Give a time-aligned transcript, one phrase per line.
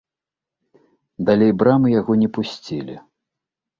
[1.29, 2.95] Далей брамы яго не пусцілі.